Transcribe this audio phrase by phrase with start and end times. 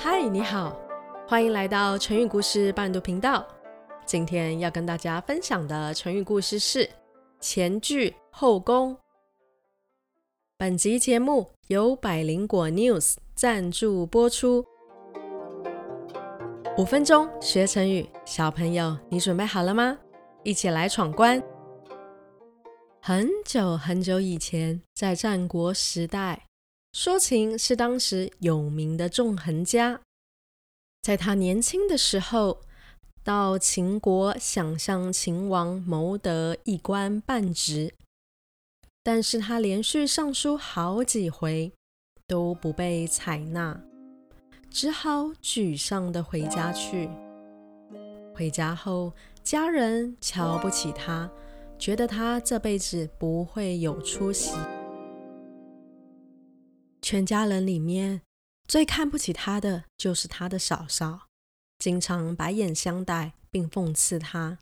[0.00, 0.80] 嗨，你好，
[1.26, 3.44] 欢迎来到成语故事伴读频道。
[4.06, 6.88] 今天要跟大家分享的成语故事是
[7.40, 8.96] 前倨后恭。
[10.56, 14.64] 本集节目由百灵果 News 赞助播出。
[16.76, 19.98] 五分钟学成语，小朋友，你准备好了吗？
[20.44, 21.42] 一起来闯关。
[23.02, 26.47] 很久很久以前，在战国时代。
[26.92, 30.00] 说秦是当时有名的纵横家，
[31.02, 32.60] 在他年轻的时候，
[33.22, 37.94] 到秦国想向秦王谋得一官半职，
[39.02, 41.70] 但是他连续上书好几回
[42.26, 43.80] 都不被采纳，
[44.70, 47.08] 只好沮丧地回家去。
[48.34, 51.30] 回家后，家人瞧不起他，
[51.78, 54.52] 觉得他这辈子不会有出息。
[57.10, 58.20] 全家人里面
[58.66, 61.28] 最看不起他的就是他的嫂嫂，
[61.78, 64.58] 经常白眼相待，并讽刺他：“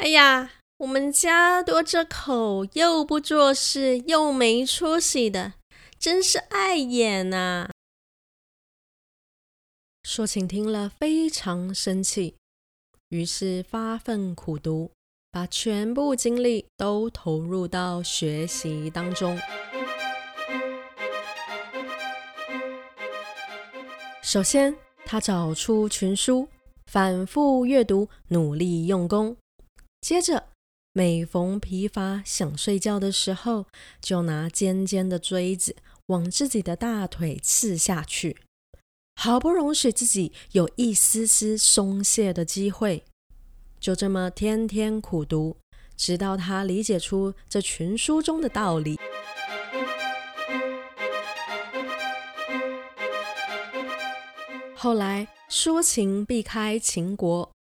[0.00, 5.52] 哎呀，我们家多这口又不做事又没出息的，
[5.98, 7.68] 真是碍眼呐！”
[10.02, 12.36] 说秦听了非常生气，
[13.10, 14.90] 于是发奋苦读，
[15.30, 19.38] 把全部精力都投入到学习当中。
[24.32, 26.46] 首先，他找出群书，
[26.86, 29.36] 反复阅读，努力用功。
[30.00, 30.50] 接着，
[30.92, 33.66] 每逢疲乏想睡觉的时候，
[34.00, 35.74] 就拿尖尖的锥子
[36.06, 38.36] 往自己的大腿刺下去，
[39.16, 43.02] 好不容许自己有一丝丝松懈的机会。
[43.80, 45.56] 就这么天天苦读，
[45.96, 48.96] 直到他理解出这群书中的道理。
[54.82, 57.52] 后来，说秦避开秦国，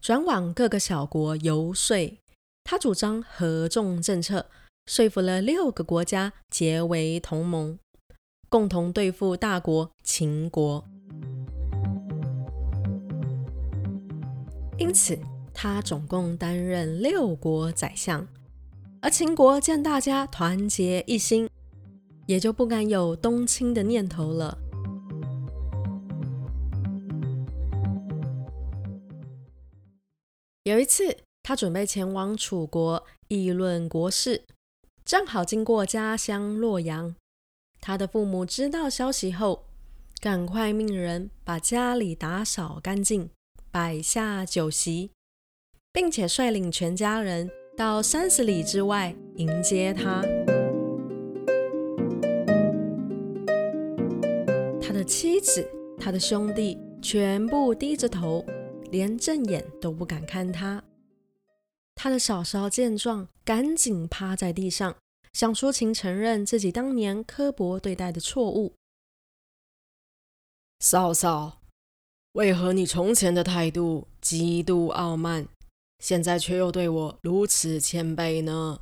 [0.00, 2.18] 转往各个小国游说。
[2.64, 4.46] 他主张合纵政策，
[4.86, 7.78] 说服了六个国家结为同盟，
[8.48, 10.82] 共同对付大国秦国。
[14.78, 15.18] 因此，
[15.52, 18.26] 他总共担任六国宰相。
[19.02, 21.50] 而秦国见大家团结一心，
[22.24, 24.56] 也就不敢有东侵的念头了。
[30.66, 34.42] 有一次，他准备前往楚国议论国事，
[35.04, 37.14] 正好经过家乡洛阳。
[37.80, 39.66] 他的父母知道消息后，
[40.20, 43.30] 赶快命人把家里打扫干净，
[43.70, 45.12] 摆下酒席，
[45.92, 50.20] 并且率领全家人到三十里之外迎接他。
[54.82, 55.64] 他的妻子、
[55.96, 58.44] 他的兄弟全部低着头。
[58.90, 60.82] 连正眼都不敢看他。
[61.94, 64.96] 他的嫂嫂见状，赶紧趴在地上，
[65.32, 68.74] 向说秦承认自己当年刻薄对待的错误。
[70.80, 71.62] 嫂嫂，
[72.32, 75.48] 为何你从前的态度极度傲慢，
[75.98, 78.80] 现在却又对我如此谦卑呢？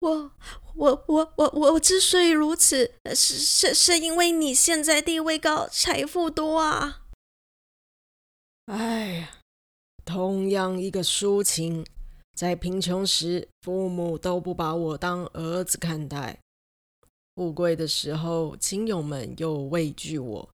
[0.00, 0.32] 我、
[0.74, 7.01] 我、我、我、我之所以如此，是是是因为你现在地位高，财富多啊。
[9.12, 9.28] 哎呀，
[10.06, 11.84] 同样一个抒情，
[12.34, 16.38] 在贫穷时，父母都不把我当儿子看待；
[17.34, 20.48] 富贵的时候，亲友们又畏惧我。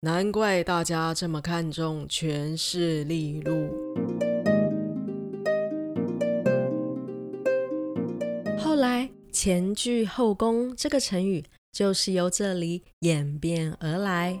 [0.00, 3.52] 难怪大家这么看重权势利禄。
[8.58, 14.40] 后来，“前倨后恭”这个成语就是由这里演变而来。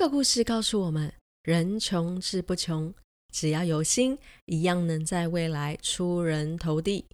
[0.00, 1.12] 这个故事告诉我们：
[1.42, 2.94] 人穷志不穷，
[3.34, 4.16] 只要有心，
[4.46, 7.04] 一样能在未来出人头地。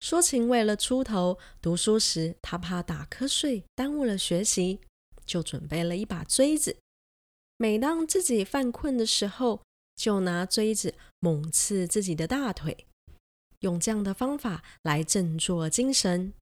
[0.00, 4.80] 说秦为了出头，读书时他怕打瞌睡耽误了学习，
[5.24, 6.76] 就准备了一把锥子。
[7.58, 9.62] 每当自己犯困的时候，
[9.94, 12.88] 就拿锥子猛刺自己的大腿，
[13.60, 16.32] 用这样的方法来振作精神。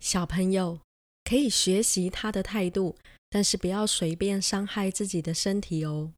[0.00, 0.80] 小朋友
[1.30, 2.96] 可以学习他的态度。
[3.32, 6.10] 但是不要随便伤害自己的身体哦，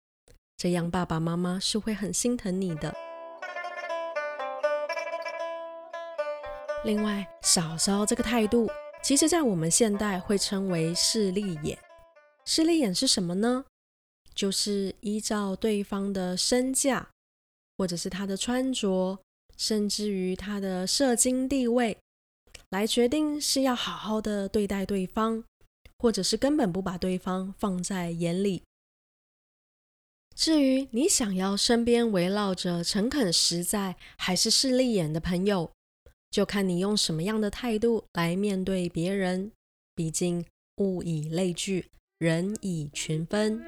[0.56, 2.94] 这样爸爸妈妈是会很心疼你的。
[6.86, 8.66] 另外，嫂嫂这个态度，
[9.02, 11.78] 其实在我们现代会称为势利眼。
[12.46, 13.66] 势利眼是什么呢？
[14.34, 17.10] 就是依照对方的身价，
[17.76, 19.18] 或者是他的穿着，
[19.58, 21.98] 甚至于他的社经地位，
[22.72, 25.44] 来决定是要好好的对待对方，
[25.98, 28.62] 或者是根本不把对方放在眼里。
[30.34, 35.70] 至于你想要身边围绕着诚恳实在，还是势利眼的朋友，
[36.30, 39.52] 就看你用什么样的态度来面对别人。
[39.94, 40.42] 毕竟
[40.78, 43.62] 物以类聚，人以群分。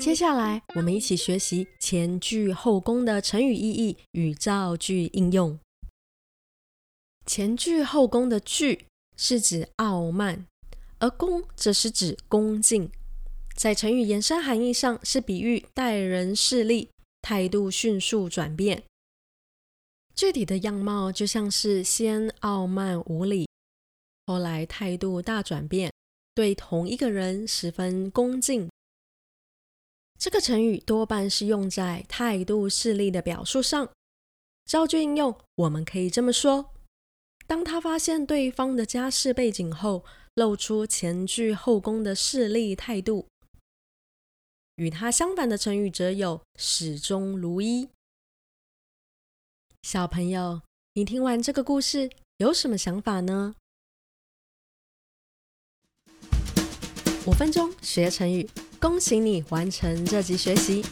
[0.00, 5.58] 接下来，我们一起学习前倨后恭的成语意义与造句应用。
[7.26, 8.80] 前倨后恭的倨
[9.16, 10.46] 是指傲慢。
[11.00, 12.90] 而恭则是指恭敬，
[13.54, 16.90] 在成语延伸含义上是比喻待人势利，
[17.22, 18.82] 态度迅速转变。
[20.12, 23.48] 具体的样貌就像是先傲慢无礼，
[24.26, 25.92] 后来态度大转变，
[26.38, 28.70] 对同一个人十分恭敬。
[30.20, 33.90] 这个成语多半是用在态度势利的表述上。
[34.64, 36.72] 造句应用，我们可以这么说：
[37.48, 40.04] 当他发现对方的家世背景后，
[40.34, 43.26] 露出前倨后恭的势利态度，
[44.76, 47.88] 与他相反的成语则有始终如一。
[49.82, 50.62] 小朋友，
[50.92, 53.56] 你听完这个故事有什么想法呢？
[57.28, 58.48] 五分钟学成语，
[58.80, 60.82] 恭喜你完成这集学习。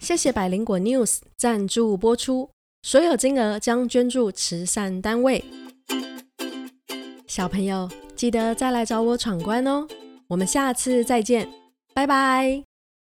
[0.00, 2.48] 谢谢百灵果 News 赞助播出，
[2.80, 5.44] 所有金额将捐助慈善单位。
[7.26, 9.86] 小朋友，记得再来找我闯关哦！
[10.28, 11.46] 我们下次再见，
[11.92, 12.67] 拜拜。